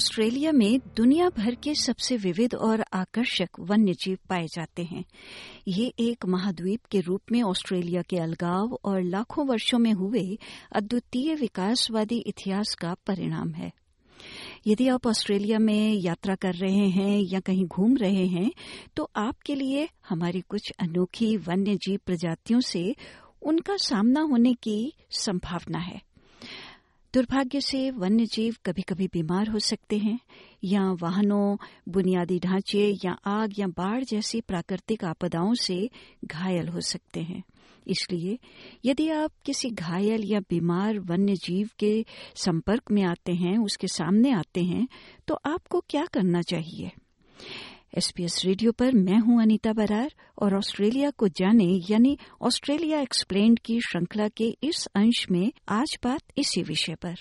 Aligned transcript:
Australia 0.00 0.52
में 0.52 0.80
दुनिया 0.96 1.28
भर 1.28 1.54
के 1.54 1.74
सबसे 1.74 2.16
विविध 2.16 2.54
और 2.54 2.84
आकर्षक 2.92 3.48
वन्य 3.60 3.92
जीव 3.92 4.18
पाए 4.28 4.46
जाते 4.46 4.82
हैं। 4.82 5.04
ये 5.68 5.92
एक 6.00 6.26
महाद्वीप 6.26 6.84
के 6.84 7.00
रूप 7.00 7.20
में 7.32 7.42
ऑस्ट्रेलिया 7.42 8.02
के 8.02 8.16
अलगाव 8.16 8.78
और 8.84 9.02
लाखों 9.02 9.46
वर्षों 9.46 9.78
में 9.78 9.92
हुए 9.92 10.38
अद्वितीय 10.72 11.34
विकासवादी 11.34 12.18
इतिहास 12.18 12.74
का 12.74 12.94
परिणाम 13.06 13.50
है। 13.50 13.72
यदि 14.66 14.88
आप 14.88 15.06
ऑस्ट्रेलिया 15.06 15.58
में 15.58 15.94
यात्रा 15.94 16.34
कर 16.34 16.54
रहे 16.54 16.88
हैं 16.88 17.18
या 17.32 17.40
कहीं 17.40 17.66
घूम 17.66 17.96
रहे 17.96 18.26
हैं 18.26 18.50
तो 18.96 19.10
आपके 19.16 19.54
लिए 19.54 19.88
हमारी 20.08 20.40
कुछ 20.40 20.72
अनोखी 20.80 21.36
वन्य 21.36 21.76
जीव 21.76 21.98
प्रजातियों 22.06 22.60
से 22.60 22.96
उनका 23.42 23.76
सामना 23.76 24.20
होने 24.20 24.54
की 24.54 24.92
संभावना 25.10 25.78
है। 25.78 26.09
दुर्भाग्य 27.14 27.60
से 27.60 27.90
वन्य 27.90 28.26
जीव 28.26 28.56
कभी 28.66 28.82
कभी 28.82 29.06
बीमार 29.06 29.48
हो 29.48 29.58
सकते 29.58 29.98
हैं, 29.98 30.20
या 30.64 30.92
वाहनों, 30.92 31.56
बुनियादी 31.88 32.38
ढांचे, 32.38 32.96
या 33.04 33.12
आग, 33.26 33.52
या 33.58 33.66
बाढ़ 33.66 34.04
जैसी 34.04 34.40
प्राकृतिक 34.40 35.04
आपदाओं 35.04 35.54
से 35.54 35.90
घायल 36.24 36.68
हो 36.68 36.80
सकते 36.80 37.20
हैं। 37.20 37.42
इसलिए, 37.88 38.38
यदि 38.84 39.08
आप 39.08 39.30
किसी 39.46 39.70
घायल 39.70 40.22
या 40.24 40.40
बीमार 40.40 40.98
वन्य 40.98 41.34
जीव 41.34 41.70
के 41.78 42.04
संपर्क 42.34 42.90
में 42.90 43.02
आते 43.02 43.32
हैं, 43.32 43.58
उसके 43.58 43.86
सामने 43.88 44.32
आते 44.32 44.64
हैं 44.64 44.88
तो 45.28 45.34
आपको 45.34 45.80
क्या 45.80 46.04
करना 46.04 46.42
चाहिए? 46.42 46.92
एसपीएस 47.98 48.42
रेडियो 48.44 48.72
पर 48.72 48.94
मैं 48.94 49.18
हूँ 49.18 49.42
अनीता 49.42 49.72
बरार 49.72 50.14
और 50.38 50.56
ऑस्ट्रेलिया 50.56 51.10
को 51.10 51.28
जाने 51.28 51.64
यानी 51.90 52.18
ऑस्ट्रेलिया 52.42 53.00
एक्सप्लेन्ड 53.00 53.58
की 53.58 53.80
श्रृंखला 53.80 54.28
के 54.28 54.56
इस 54.62 54.86
अंश 54.86 55.26
में 55.30 55.52
आज 55.68 55.98
बात 56.04 56.20
इसी 56.38 56.62
विषय 56.62 56.94
पर। 56.94 57.14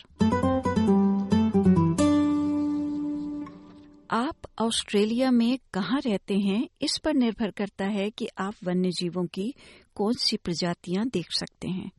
आप 4.12 4.36
ऑस्ट्रेलिया 4.60 5.32
में 5.32 5.60
कहाँ 5.74 6.00
रहते 6.06 6.34
हैं, 6.34 6.68
इस 6.82 6.98
पर 6.98 7.14
निर्भर 7.14 7.52
करता 7.52 7.86
है 7.86 8.10
कि 8.10 8.28
आप 8.38 8.54
वन्य 8.64 8.90
जीवों 8.90 9.26
की 9.26 9.54
कौन 9.96 10.14
सी 10.14 10.38
प्रजातियाँ 10.38 11.06
देख 11.08 11.26
सकते 11.32 11.68
हैं। 11.68 11.92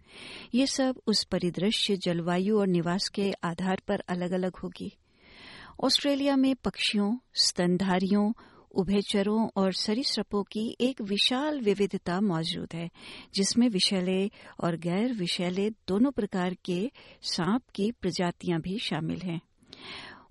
ये 0.55 0.67
सब 0.67 1.01
उस 1.07 1.25
परिदृश्य, 1.25 1.97
जलवायु 1.97 2.59
और 2.59 2.67
निवास 2.67 3.09
के 3.09 3.33
आधार 3.45 3.83
पर 3.89 4.03
अलग 4.09 4.33
अलग 4.33 4.57
होगी। 4.57 4.97
ऑस्ट्रेलिया 5.85 6.37
में 6.37 6.55
पक्षियों, 6.55 7.17
स्तनधारियों 7.35 8.33
उभयचरों 8.75 9.49
और 9.57 9.73
सरीसृपों 9.73 10.43
की 10.43 10.77
एक 10.81 11.01
विशाल 11.01 11.61
विविधता 11.61 12.21
मौजूद 12.21 12.69
है, 12.75 12.91
जिसमें 13.35 13.69
विषैले 13.69 14.31
और 14.61 14.77
गैर 14.77 15.13
विषैले 15.13 15.71
दोनों 15.71 16.11
प्रकार 16.11 16.55
के 16.65 16.91
सांप 17.23 17.63
की 17.75 17.93
प्रजातियाँ 17.93 18.61
भी 18.61 18.79
शामिल 18.79 19.21
हैं। 19.21 19.41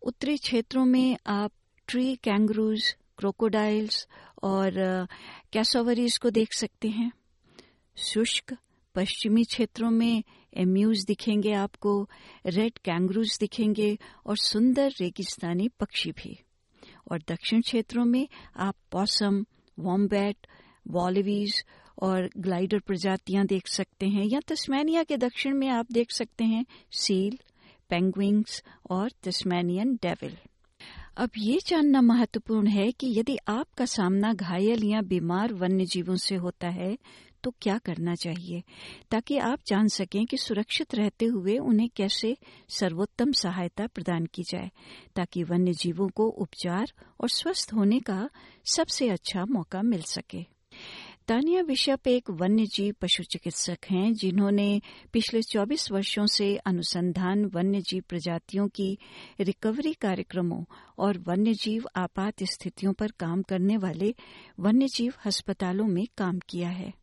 उत्तरी 0.01 0.37
क्षेत्रों 0.37 0.85
में 0.85 1.17
आप 1.27 1.51
ट्री 1.87 2.15
कैंगरूज, 2.15 2.95
क्रोकोडाइल्स 3.17 4.07
और 4.43 4.71
कैसोवरीज 5.53 6.17
को 6.17 6.29
देख 6.29 6.53
सकते 6.53 6.87
हैं। 6.87 7.11
शुष्क 7.97 8.57
पश्चिमी 8.95 9.43
क्षेत्रों 9.43 9.91
में 9.91 10.23
एम्यूज 10.57 11.05
दिखेंगे 11.05 11.53
आपको, 11.53 12.09
रेड 12.45 12.77
कैंगरूज 12.77 13.37
दिखेंगे 13.39 13.97
और 14.25 14.37
सुंदर 14.37 14.91
रेगिस्तानी 15.01 15.67
पक्षी 15.67 16.11
भी। 16.11 16.39
और 17.11 17.19
दक्षिण 17.27 17.61
क्षेत्रों 17.61 18.05
में 18.05 18.27
आप 18.55 18.75
पॉसम, 18.91 19.45
वॉम्बैट, 19.79 20.47
वॉलिवीज 20.87 21.63
और 22.01 22.29
ग्लाइडर 22.37 22.79
प्रजातियाँ 22.79 23.45
देख 23.45 23.67
सकते 23.67 24.07
हैं, 24.07 24.25
या 24.25 24.39
तस्मैनिया 24.47 25.03
के 25.03 25.17
दक्षिण 25.17 25.55
में 25.55 25.69
आप 25.69 25.91
देख 25.91 26.11
सकते 26.11 26.43
हैं 26.43 26.65
सील 26.91 27.39
पेंगुइंग्स 27.89 28.63
और 28.89 29.11
तस्मैनियन 29.23 29.95
डेविल। 29.95 30.37
अब 31.19 31.29
ये 31.37 31.59
जानना 31.67 32.01
महत्वपूर्ण 32.01 32.67
है 32.67 32.91
कि 32.91 33.19
यदि 33.19 33.37
आपका 33.47 33.85
सामना 33.85 34.33
घायल 34.33 34.83
या 34.83 35.01
बीमार 35.01 35.53
वन्य 35.53 35.85
जीवों 35.85 36.15
से 36.15 36.35
होता 36.35 36.67
है 36.67 36.97
तो 37.43 37.53
क्या 37.61 37.77
करना 37.77 38.15
चाहिए? 38.15 38.63
ताकि 39.11 39.37
आप 39.37 39.59
जान 39.67 39.87
सकें 39.87 40.25
कि 40.25 40.37
सुरक्षित 40.37 40.95
रहते 40.95 41.25
हुए 41.25 41.57
उन्हें 41.57 41.89
कैसे 41.95 42.37
सर्वोत्तम 42.69 43.31
सहायता 43.31 43.87
प्रदान 43.87 44.25
की 44.25 44.43
जाए, 44.43 44.71
ताकि 45.15 45.43
वन्य 45.43 45.73
जीवों 45.73 46.09
को 46.09 46.27
उपचार 46.27 46.91
और 47.21 47.29
स्वस्थ 47.29 47.73
होने 47.73 47.99
का 47.99 48.29
सबसे 48.65 49.09
अच्छा 49.09 49.45
मौका 49.45 49.81
मिल 49.81 50.01
सके। 50.01 50.58
तानिया 51.29 51.63
बिशप 51.63 52.07
एक 52.07 52.29
वन्य 52.29 52.65
जीव 52.65 52.95
पशु 53.01 53.23
चिकित्सक 53.23 53.77
हैं, 53.91 54.13
जिन्होंने 54.13 54.81
पिछले 55.13 55.41
24 55.41 55.91
वर्षों 55.91 56.25
से 56.25 56.57
अनुसंधान 56.57 57.45
वन्य 57.45 57.81
जीव 57.81 58.03
प्रजातियों 58.09 58.67
की 58.67 58.97
रिकवरी 59.39 59.93
कार्यक्रमों 59.93 60.63
और 60.97 61.17
वन्य 61.17 61.53
जीव 61.53 61.85
आपात 61.95 62.43
स्थितियों 62.43 62.93
पर 62.93 63.11
काम 63.11 63.41
करने 63.41 63.77
वाले 63.77 64.15
वन्य 64.59 64.87
जीव 64.87 65.13
अस्पतालों 65.25 65.87
में 65.87 66.07
काम 66.17 66.39
किया 66.39 66.69
है। 66.69 66.93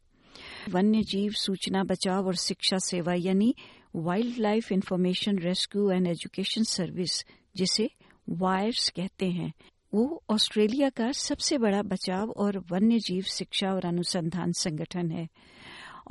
वन्य 0.69 1.03
जीव 1.03 1.33
सूचना 1.33 1.85
बचाव 1.85 2.27
और 2.27 2.35
शिक्षा 2.35 2.79
सेवा 2.79 3.15
यानी 3.15 3.55
wildlife 4.39 4.73
information 4.73 5.39
rescue 5.39 5.91
and 5.91 6.07
education 6.07 6.63
service, 6.63 7.25
जिसे 7.57 7.91
वायर्स 8.31 8.93
कहते 8.97 9.27
हैं। 9.27 9.53
वो 9.97 10.23
ऑस्ट्रेलिया 10.31 10.89
का 10.99 11.11
सबसे 11.17 11.57
बड़ा 11.59 11.81
बचाव 11.91 12.31
और 12.45 12.57
वन्य 12.71 12.99
जीव 13.05 13.23
शिक्षा 13.35 13.73
और 13.75 13.85
अनुसंधान 13.87 14.53
संगठन 14.63 15.11
है 15.11 15.27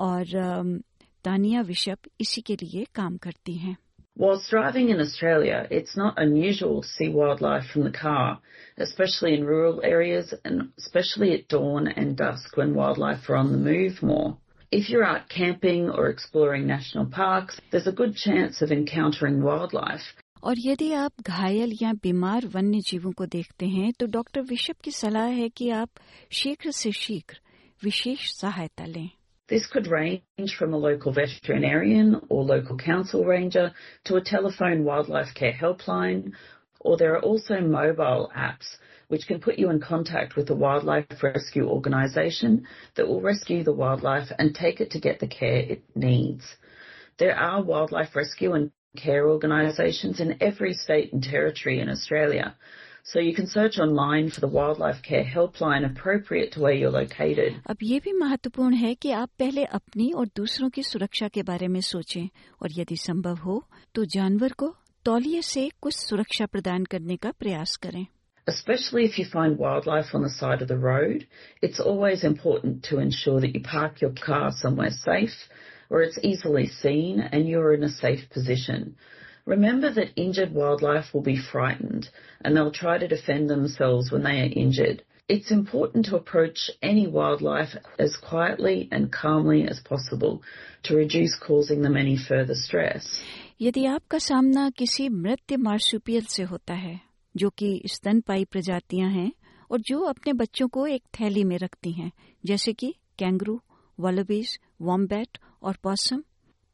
और 0.06 0.26
तानिया 1.26 1.62
विशप 1.68 2.08
इसी 2.22 2.42
के 2.48 2.56
लिए 2.62 2.86
काम 2.96 3.18
करती 3.26 3.58
हैं 3.66 3.76
Whilst 4.18 4.50
driving 4.50 4.90
in 4.92 5.02
Australia, 5.04 5.56
it's 5.78 5.96
not 6.02 6.20
unusual 6.26 6.82
to 6.82 6.88
see 6.88 7.08
wildlife 7.16 7.66
from 7.72 7.84
the 7.84 7.92
car, 7.92 8.40
especially 8.86 9.34
in 9.38 9.44
rural 9.44 9.82
areas 9.84 10.34
and 10.46 10.70
especially 10.84 11.32
at 11.38 11.50
dawn 11.50 11.90
and 11.90 12.16
dusk 12.22 12.56
when 12.62 12.74
wildlife 12.74 13.30
are 13.30 13.36
on 13.36 13.52
the 13.52 13.64
move 13.72 14.02
more. 14.12 14.38
If 14.72 14.90
you're 14.90 15.10
out 15.14 15.28
camping 15.40 15.90
or 15.90 16.08
exploring 16.08 16.66
national 16.76 17.12
parks, 17.24 17.60
there's 17.72 17.92
a 17.94 18.00
good 18.04 18.16
chance 18.28 18.62
of 18.62 18.72
encountering 18.72 19.44
wildlife. 19.50 20.08
और 20.46 20.56
यदि 20.60 20.92
आप 20.94 21.22
घायल 21.28 21.72
या 21.82 21.92
बीमार 22.04 22.46
वन्य 22.56 22.80
जीवों 22.88 23.12
को 23.18 23.26
देखते 23.36 23.68
हैं 23.68 23.92
तो 24.00 24.06
डॉक्टर 24.16 24.42
विशप 24.50 24.82
की 24.84 24.92
सलाह 24.92 25.28
है 25.38 25.48
कि 25.58 25.70
आप 25.78 25.90
शीघ्र 26.40 26.72
से 26.80 26.92
शीघ्र 26.92 27.40
विशेष 27.84 28.32
सहायता 28.34 28.86
लें 28.86 29.10
This 29.50 29.66
could 29.74 29.88
range 29.94 30.54
from 30.60 30.74
a 30.74 30.78
local 30.84 31.14
veterinarian 31.16 32.16
or 32.30 32.44
local 32.52 32.78
council 32.84 33.26
ranger 33.26 33.66
to 34.10 34.16
a 34.20 34.22
telephone 34.30 34.84
wildlife 34.84 35.34
care 35.40 35.54
helpline, 35.54 36.24
or 36.80 36.98
there 36.98 37.14
are 37.18 37.26
also 37.32 37.60
mobile 37.76 38.26
apps 38.46 38.72
which 39.08 39.28
can 39.28 39.40
put 39.40 39.60
you 39.64 39.70
in 39.74 39.82
contact 39.88 40.36
with 40.36 40.50
a 40.50 40.58
wildlife 40.64 41.28
rescue 41.28 41.68
organisation 41.76 42.58
that 42.96 43.08
will 43.08 43.22
rescue 43.22 43.64
the 43.64 43.78
wildlife 43.84 44.34
and 44.40 44.56
take 44.56 44.82
it 44.88 44.90
to 44.96 45.04
get 45.10 45.20
the 45.20 45.32
care 45.36 45.62
it 45.76 45.84
needs. 46.08 46.56
There 47.20 47.38
are 47.50 47.64
wildlife 47.64 48.16
rescue 48.16 48.54
and 48.54 48.72
care 48.97 49.29
organisations 49.29 50.21
in 50.21 50.37
every 50.41 50.73
state 50.75 51.13
and 51.13 51.23
territory 51.23 51.81
in 51.81 51.89
Australia. 51.89 52.55
So 53.03 53.19
you 53.19 53.35
can 53.35 53.47
search 53.47 53.79
online 53.79 54.31
for 54.31 54.41
the 54.41 54.49
wildlife 54.49 55.03
care 55.03 55.25
helpline 55.25 55.85
appropriate 55.85 56.53
to 56.53 56.61
where 56.61 56.73
you're 56.73 56.91
located. 56.91 57.55
अब 57.67 57.77
ये 57.83 58.01
भी 58.05 58.13
महत्वपूर्ण 58.13 58.75
है 58.75 58.95
कि 58.95 59.11
आप 59.13 59.31
पहले 59.39 59.65
अपनी 59.79 60.11
और 60.13 60.29
दूसरों 60.37 60.69
की 60.71 60.83
सुरक्षा 60.83 61.29
के 61.35 61.43
बारे 61.43 61.69
में 61.69 61.81
सोचें 61.81 62.29
और 62.63 62.79
यदि 62.79 62.97
संभव 62.97 63.37
हो 63.45 63.63
तो 63.95 64.05
जानवर 64.17 64.53
को 64.59 64.75
तौलिए 65.05 65.43
से 65.43 65.69
कुछ 65.83 65.95
सुरक्षा 65.97 66.47
प्रदान 66.47 66.85
करने 66.95 67.17
का 67.17 67.31
प्रयास 67.41 67.77
करें 67.83 68.07
especially 68.49 69.05
if 69.07 69.17
you 69.19 69.25
find 69.33 69.59
wildlife 69.59 70.09
on 70.15 70.23
the 70.23 70.31
side 70.37 70.63
of 70.63 70.69
the 70.69 70.77
road, 70.85 71.27
it's 71.67 71.83
always 71.91 72.25
important 72.29 72.83
to 72.85 72.99
ensure 72.99 73.41
that 73.41 73.53
you 73.55 73.61
park 73.67 74.01
your 74.05 74.13
car 74.23 74.47
somewhere 74.61 74.91
safe 74.91 75.37
where 75.89 76.03
it's 76.03 76.19
easily 76.23 76.67
seen 76.67 77.21
and 77.21 77.49
you're 77.49 77.75
in 77.75 77.83
a 77.83 77.89
safe 77.89 78.29
position. 78.31 78.97
Remember 79.45 79.91
that 79.93 80.13
injured 80.17 80.53
wildlife 80.55 81.13
will 81.13 81.23
be 81.23 81.37
frightened 81.37 82.09
and 82.41 82.57
they'll 82.57 82.71
try 82.71 82.99
to 82.99 83.09
defend 83.09 83.49
themselves 83.51 84.13
when 84.13 84.23
they 84.23 84.41
are 84.41 84.53
injured. 84.55 85.03
It's 85.29 85.51
important 85.51 86.07
to 86.07 86.17
approach 86.17 86.71
any 86.83 87.07
wildlife 87.07 87.77
as 87.99 88.17
quietly 88.17 88.89
and 88.91 89.13
calmly 89.13 89.67
as 89.69 89.81
possible 89.81 90.43
to 90.85 90.97
reduce 90.97 91.37
causing 91.39 91.83
them 91.83 91.97
any 91.97 92.17
further 92.17 92.55
stress. 92.55 93.07
यदि 93.63 93.85
आपका 93.87 94.19
सामना 94.19 94.69
किसी 94.79 95.09
मृत्य 95.09 95.57
marsupial 95.57 96.25
से 96.35 96.43
होता 96.43 96.75
है 96.75 97.01
जो 97.37 97.51
कि 97.51 97.71
स्तनपाई 97.87 98.45
प्रजातियां 98.45 99.11
हैं 99.13 99.31
और 99.71 99.81
जो 99.89 100.01
अपने 100.13 100.33
बच्चों 100.33 100.69
को 100.69 100.87
एक 100.87 101.03
थैली 101.21 101.45
में 101.45 101.57
रखती 101.59 101.93
हैं 101.93 102.11
जैसे 102.47 102.73
कि 102.73 102.95
कैंगरू 103.19 103.61
वॉलबीज 104.01 104.59
वॉम्बैट 104.83 105.39
और 105.66 105.78
पॉसम 105.84 106.24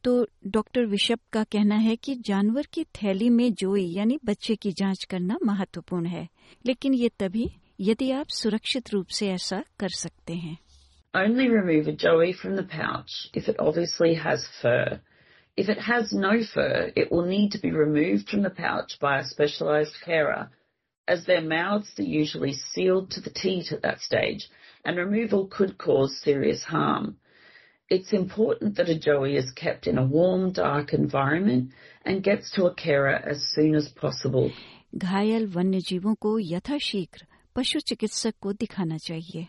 तो 0.03 0.13
डॉक्टर 0.47 0.85
विशप 0.85 1.19
का 1.33 1.43
कहना 1.43 1.75
है 1.75 1.95
कि 1.95 2.15
जानवर 2.25 2.67
की 2.73 2.83
थैली 2.83 3.29
में 3.29 3.53
जोई 3.53 3.85
यानी 3.93 4.19
बच्चे 4.25 4.55
की 4.55 4.71
जाँच 4.77 5.03
करना 5.09 5.37
महत्वपूर्ण 5.45 6.05
है 6.05 6.27
लेकिन 6.65 6.93
ये 6.93 7.09
तभी 7.19 7.49
यदि 7.79 8.11
आप 8.11 8.27
सुरक्षित 8.41 8.93
रूप 8.93 9.07
से 9.19 9.29
ऐसा 9.31 9.63
कर 9.79 9.89
सकते 9.89 10.33
हैं 10.33 10.57
Only 11.13 11.45
remove 11.49 11.87
a 11.87 11.93
joey 12.01 12.33
from 12.41 12.55
the 12.55 12.63
pouch 12.73 13.13
if 13.39 13.47
it 13.49 13.57
obviously 13.59 14.13
has 14.25 14.43
fur. 14.61 15.01
If 15.57 15.69
it 15.69 15.81
has 15.87 16.13
no 16.13 16.31
fur, 16.53 16.91
it 16.95 17.11
will 17.11 17.25
need 17.25 17.51
to 17.51 17.59
be 17.63 17.71
removed 17.71 18.29
from 18.29 18.43
the 18.43 18.53
pouch 18.59 18.93
by 19.01 19.17
a 19.17 19.25
specialised 19.31 19.97
carer, 20.05 20.49
as 21.07 21.25
their 21.25 21.41
mouths 21.41 21.91
are 21.99 22.03
usually 22.03 22.53
sealed 22.53 23.11
to 23.11 23.21
the 23.25 23.35
teat 23.41 23.73
at 23.73 23.81
that 23.81 23.99
stage, 23.99 24.47
and 24.85 24.97
removal 24.97 25.47
could 25.47 25.77
cause 25.77 26.15
serious 26.23 26.63
harm. 26.63 27.17
It's 27.91 28.13
important 28.13 28.77
that 28.77 28.87
a 28.87 28.97
joey 28.97 29.35
is 29.35 29.51
kept 29.51 29.85
in 29.85 29.97
a 29.97 30.05
warm, 30.05 30.51
dark 30.53 30.93
environment 30.93 31.71
and 32.05 32.23
gets 32.23 32.51
to 32.51 32.65
a 32.65 32.73
carer 32.73 33.15
as 33.15 33.39
soon 33.55 33.75
as 33.75 33.89
possible. 33.89 34.51
घायल 34.95 35.47
वन्य 35.47 35.79
जीवों 35.79 36.13
को 36.15 36.39
यथाशीघ्र 36.39 37.25
पशु 37.55 37.79
चिकित्सक 37.79 38.33
को 38.41 38.53
दिखाना 38.53 38.97
चाहिए 38.97 39.47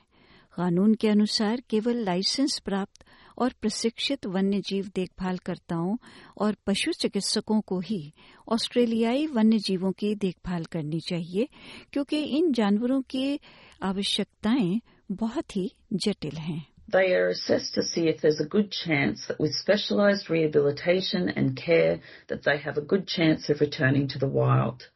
कानून 0.57 0.95
के 0.95 1.09
अनुसार 1.09 1.63
केवल 1.71 1.97
लाइसेंस 1.97 2.59
प्राप्त 2.59 3.05
और 3.39 3.53
प्रशिक्षित 3.61 4.27
वन्य 4.27 4.61
जीव 4.61 4.91
देखभालकर्ताओं 4.95 5.97
और 6.39 6.57
पशु 6.67 6.93
चिकित्सकों 6.93 7.61
को 7.61 7.81
ही 7.81 8.13
ऑस्ट्रेलियाई 8.49 9.27
वन्य 9.27 9.59
जीवों 9.59 9.93
की 9.93 10.15
देखभाल 10.15 10.65
करनी 10.65 11.01
चाहिए 11.01 11.49
क्योंकि 11.93 12.23
इन 12.39 12.53
जानवरों 12.53 13.01
की 13.03 13.41
आवश्यकताएँ 13.83 14.81
बहुत 15.13 15.57
ही 15.57 15.71
जटिल 15.93 16.37
हैं 16.37 16.72
They 16.93 17.15
are 17.15 17.29
assessed 17.29 17.75
to 17.75 17.83
see 17.83 18.09
if 18.09 18.21
there's 18.21 18.41
a 18.41 18.45
good 18.45 18.71
chance 18.71 19.27
that 19.27 19.41
with 19.41 19.55
specialised 19.55 20.29
rehabilitation 20.29 21.31
and 21.31 21.57
care 21.57 22.01
that 22.29 22.45
they 22.45 22.59
have 22.59 22.77
a 22.77 22.83
good 22.83 23.07
chance 23.07 23.49
of 23.49 23.63
returning 23.63 24.09
to 24.09 24.19
the 24.19 24.29
wild. 24.29 24.89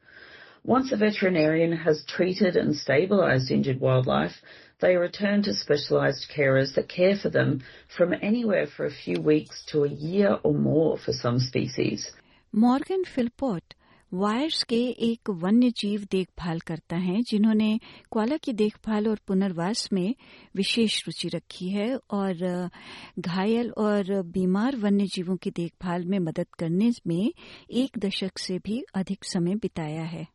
Once 0.63 0.93
a 0.93 0.97
veterinarian 0.97 1.73
has 1.73 2.05
treated 2.05 2.55
and 2.55 2.75
stabilised 2.75 3.51
injured 3.51 3.81
wildlife, 3.81 4.43
they 4.81 4.97
return 4.97 5.43
to 5.45 5.55
specialised 5.55 6.31
carers 6.37 6.75
that 6.75 6.89
care 6.89 7.17
for 7.17 7.31
them 7.31 7.63
from 7.97 8.13
anywhere 8.21 8.67
for 8.67 8.85
a 8.85 8.91
few 8.91 9.19
weeks 9.19 9.65
to 9.65 9.85
a 9.85 9.89
year 9.89 10.39
or 10.43 10.53
more 10.53 10.99
for 10.99 11.15
some 11.15 11.39
species. 11.39 12.11
Morgan 12.53 13.05
Philpott 13.07 13.75
WIRES 14.15 14.63
के 14.63 14.77
एक 14.91 15.31
वन्य 15.31 15.71
जीव 15.71 16.07
देखभाल 16.11 16.61
करता 16.61 16.97
है 16.97 17.23
जिन्होंने 17.23 17.79
koala 18.13 18.37
की 18.37 18.53
देखभाल 18.53 19.09
और 19.09 19.19
पुनर्वास 19.27 19.89
में 19.93 20.15
विशेष 20.57 21.03
रुचि 21.07 21.29
रखी 21.29 21.69
है 21.69 21.89
और 22.11 22.71
घायल 23.19 23.71
और 23.71 24.23
बीमार 24.23 24.77
वन्य 24.77 25.07
जीवों 25.07 25.37
की 25.37 25.51
देखभाल 25.51 26.05
में 26.05 26.19
मदद 26.19 26.47
करने 26.59 26.91
में 27.07 27.33
एक 27.71 27.99
दशक 27.99 28.39
से 28.39 28.59
भी 28.59 28.85
अधिक 28.95 29.25
समय 29.25 29.55
बिताया 29.55 30.05
है 30.05 30.27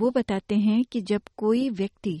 वो 0.00 0.10
बताते 0.10 0.54
हैं 0.54 0.84
कि 0.84 1.00
जब 1.00 1.22
कोई 1.36 1.68
व्यक्ति 1.70 2.20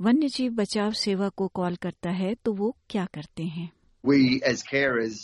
वन्य 0.00 0.28
जीव 0.28 0.52
बचाव 0.52 0.90
सेवा 0.90 1.28
को 1.28 1.48
कॉल 1.48 1.76
करता 1.76 2.10
है 2.10 2.34
तो 2.34 2.52
वो 2.52 2.76
क्या 2.90 3.06
करते 3.14 3.42
हैं 3.42 3.70
We 4.04 4.40
as 4.50 4.62
carers 4.62 5.16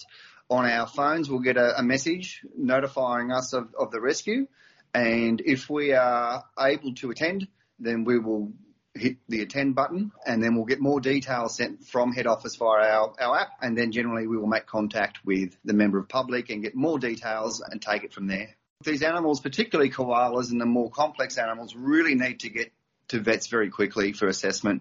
on 0.50 0.64
our 0.64 0.86
phones 0.86 1.28
will 1.30 1.40
get 1.40 1.56
a, 1.56 1.78
a 1.78 1.82
message 1.82 2.40
notifying 2.56 3.30
us 3.30 3.52
of, 3.52 3.68
of 3.78 3.90
the 3.90 4.00
rescue. 4.00 4.46
And 4.94 5.40
if 5.44 5.70
we 5.70 5.92
are 5.92 6.44
able 6.58 6.94
to 6.94 7.10
attend, 7.10 7.48
then 7.78 8.04
we 8.04 8.18
will 8.18 8.52
hit 8.94 9.16
the 9.28 9.40
attend 9.40 9.74
button 9.74 10.12
and 10.26 10.42
then 10.42 10.54
we'll 10.54 10.66
get 10.66 10.80
more 10.80 11.00
details 11.00 11.56
sent 11.56 11.84
from 11.86 12.12
head 12.12 12.26
office 12.26 12.56
via 12.56 12.90
our, 12.90 13.14
our 13.18 13.38
app 13.40 13.48
and 13.62 13.76
then 13.76 13.90
generally 13.90 14.26
we 14.26 14.36
will 14.36 14.46
make 14.46 14.66
contact 14.66 15.24
with 15.24 15.56
the 15.64 15.72
member 15.72 15.98
of 15.98 16.08
public 16.08 16.50
and 16.50 16.62
get 16.62 16.74
more 16.74 16.98
details 16.98 17.62
and 17.62 17.80
take 17.80 18.04
it 18.04 18.12
from 18.12 18.26
there. 18.26 18.50
These 18.84 19.02
animals, 19.02 19.40
particularly 19.40 19.90
koalas 19.90 20.50
and 20.50 20.60
the 20.60 20.66
more 20.66 20.90
complex 20.90 21.38
animals, 21.38 21.74
really 21.74 22.14
need 22.14 22.40
to 22.40 22.50
get 22.50 22.72
to 23.08 23.20
vets 23.20 23.46
very 23.46 23.70
quickly 23.70 24.12
for 24.12 24.28
assessment. 24.28 24.80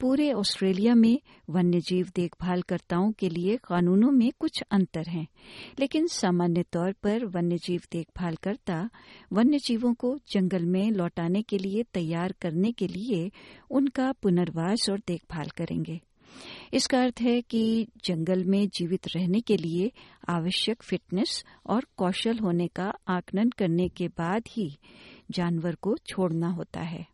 पूरे 0.00 0.32
Australia 0.32 0.94
में 0.94 1.18
वन्यजीव 1.50 2.06
देखभालकर्ताओं 2.16 3.10
के 3.12 3.28
लिए 3.28 3.56
कानूनों 3.56 4.10
में 4.12 4.30
कुछ 4.38 4.62
अंतर 4.70 5.08
हैं, 5.08 5.26
लेकिन 5.80 6.06
सामान्य 6.06 6.62
तौर 6.72 6.92
पर 7.02 7.24
वन्यजीव 7.26 7.82
देखभालकर्ता 7.92 8.78
वन्यजीवों 9.32 9.92
को 9.94 10.16
जंगल 10.32 10.64
में 10.64 10.90
लौटाने 10.90 11.42
के 11.42 11.58
लिए 11.58 11.82
तैयार 11.94 12.34
करने 12.40 12.72
के 12.72 12.86
लिए 12.86 13.30
उनका 13.70 14.10
पुनर्वास 14.22 14.88
और 14.90 15.00
देखभाल 15.06 15.48
करेंगे 15.56 16.00
इसका 16.74 17.02
अर्थ 17.02 17.20
है 17.20 17.40
कि 17.42 17.86
जंगल 18.04 18.44
में 18.44 18.66
जीवित 18.68 19.08
रहने 19.14 19.40
के 19.40 19.56
लिए 19.56 19.90
आवश्यक 20.28 20.82
फिटनेस 20.82 21.42
और 21.66 21.86
कौशल 21.96 22.38
होने 22.38 22.66
का 22.76 22.92
आकलन 23.08 23.50
करने 23.50 23.88
के 23.88 24.08
बाद 24.18 24.48
ही 24.48 24.70
जानवर 25.30 25.74
को 25.74 25.96
छोड़ना 26.06 26.48
होता 26.48 26.80
है 26.80 27.06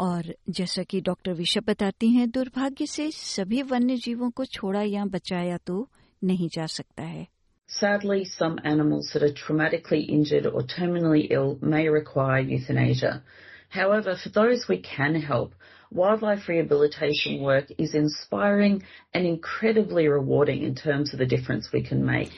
और 0.00 0.34
जैसा 0.56 0.82
कि 0.82 1.00
डॉक्टर 1.00 1.32
विशप 1.32 1.64
बताती 1.66 2.08
हैं 2.14 2.28
दुर्भाग्य 2.30 2.86
से 2.86 3.10
सभी 3.10 3.62
वन्य 3.70 3.96
जीवों 4.04 4.30
को 4.30 4.44
छोड़ा 4.44 4.82
या 4.82 5.04
बचाया 5.14 5.56
तो 5.66 5.88
नहीं 6.24 6.48
जा 6.56 6.66
सकता 6.76 7.02
है 7.04 7.26
Sadly, 7.68 8.24
some 8.24 8.60
animals 8.64 9.08
that 9.12 9.24
are 9.24 9.32
traumatically 9.38 10.02
injured 10.16 10.46
or 10.46 10.60
terminally 10.62 11.22
ill 11.30 11.58
may 11.60 11.88
require 11.88 12.38
euthanasia. 12.38 13.24
However, 13.68 14.14
for 14.14 14.28
those 14.28 14.68
we 14.68 14.76
can 14.80 15.16
help, 15.16 15.56
wildlife 15.90 16.46
rehabilitation 16.48 17.42
work 17.42 17.72
is 17.76 17.94
inspiring 17.94 18.84
and 19.12 19.26
incredibly 19.26 20.06
rewarding 20.06 20.62
in 20.62 20.76
terms 20.76 21.12
of 21.12 21.18
the 21.18 21.26
difference 21.26 21.72
we 21.72 21.82
can 21.82 22.06
make. 22.12 22.30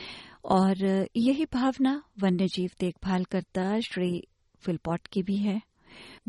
और 0.44 1.06
यही 1.16 1.44
भावना 1.52 2.02
वन्यजीव 2.22 2.70
देखभालकर्ता 2.80 3.78
Shri 3.80 4.10
Philpott 4.64 5.06
की 5.12 5.22
भी 5.22 5.36
है 5.36 5.60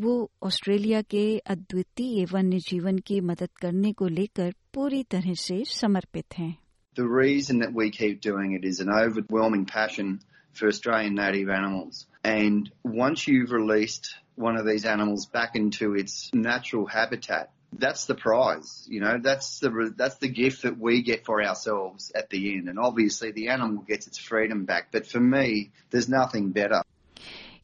वो 0.01 0.31
Australia 0.43 1.01
के 1.11 1.27
अद्वितीय 1.55 2.25
वन्य 2.33 2.59
जीवन 2.69 2.99
की 3.07 3.21
मदद 3.31 3.51
करने 3.61 3.93
को 3.93 4.09
लेकर 4.09 4.55
पूरी 4.75 5.03
तरह 5.11 5.35
से 5.47 5.65
समर्पित 5.79 6.39
हैं 6.39 6.55
The 6.97 7.07
reason 7.09 7.59
that 7.59 7.73
we 7.75 7.91
keep 7.91 8.21
doing 8.21 8.53
it 8.57 8.65
is 8.65 8.81
an 8.83 8.91
overwhelming 8.97 9.65
passion 9.67 10.11
for 10.53 10.69
Australian 10.69 11.17
native 11.17 11.49
animals. 11.49 12.07
And 12.23 12.71
once 12.85 13.27
you've 13.27 13.51
released 13.51 14.15
one 14.37 14.57
of 14.57 14.65
these 14.67 14.85
animals 14.85 15.27
back 15.27 15.57
into 15.57 15.95
its 16.03 16.31
natural 16.33 16.87
habitat, 16.87 17.51
that's 17.73 18.05
the 18.05 18.15
prize. 18.15 18.87
You 18.89 19.01
know, 19.01 19.17
that's 19.21 19.59
the 19.59 19.93
that's 19.97 20.19
the 20.19 20.29
gift 20.29 20.63
that 20.63 20.79
we 20.79 21.03
get 21.03 21.25
for 21.25 21.43
ourselves 21.43 22.13
at 22.15 22.31
the 22.31 22.55
end. 22.55 22.69
And 22.69 22.79
obviously, 22.79 23.33
the 23.33 23.49
animal 23.49 23.83
gets 23.83 24.07
its 24.07 24.19
freedom 24.19 24.65
back. 24.65 24.89
But 24.93 25.07
for 25.07 25.21
me, 25.21 25.71
there's 25.91 26.09
nothing 26.09 26.51
better. 26.51 26.83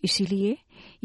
इसीलिए 0.04 0.56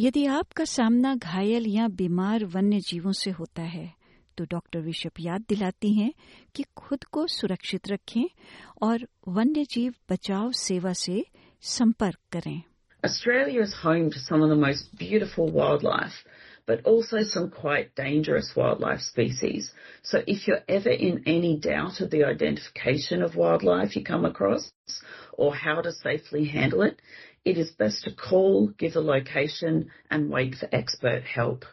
यदि 0.02 0.26
आपका 0.26 0.64
सामना 0.64 1.14
घायल 1.14 1.64
या 1.66 1.88
बीमार 1.88 2.44
वन्य 2.44 2.80
जीवों 2.80 3.12
से 3.12 3.30
होता 3.30 3.62
है 3.62 3.94
तो 4.38 4.44
डॉक्टर 4.44 4.80
विशप 4.80 5.12
याद 5.20 5.44
दिलाती 5.48 5.94
हैं 5.94 6.12
कि 6.54 6.64
खुद 6.76 7.04
को 7.04 7.26
सुरक्षित 7.26 7.88
रखें 7.88 8.24
और 8.82 9.08
वन्य 9.28 9.64
जीव 9.64 9.94
बचाव 10.10 10.52
सेवा 10.52 10.92
से 10.92 11.26
संपर्क 11.62 12.18
करें। 12.32 12.62
But 16.70 16.84
also 16.84 17.24
some 17.24 17.50
quite 17.50 17.96
dangerous 17.96 18.52
wildlife 18.54 19.00
species. 19.00 19.72
So 20.04 20.22
if 20.24 20.46
you're 20.46 20.62
ever 20.68 20.90
in 20.90 21.24
any 21.26 21.56
doubt 21.56 22.00
of 22.00 22.12
the 22.12 22.22
identification 22.22 23.22
of 23.22 23.34
wildlife 23.34 23.96
you 23.96 24.04
come 24.04 24.24
across 24.24 24.70
or 25.32 25.52
how 25.52 25.80
to 25.80 25.90
safely 25.90 26.44
handle 26.44 26.82
it, 26.82 27.02
it 27.44 27.58
is 27.58 27.72
best 27.72 28.04
to 28.04 28.14
call, 28.14 28.68
give 28.68 28.94
a 28.94 29.00
location, 29.00 29.90
and 30.12 30.30
wait 30.30 30.54
for 30.54 30.68
expert 30.70 31.24
help. 31.24 31.64